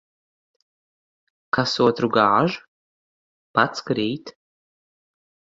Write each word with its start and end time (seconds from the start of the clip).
Kas 1.57 1.75
otru 1.87 2.09
gāž, 2.17 2.57
pats 3.59 3.89
krīt. 3.91 4.37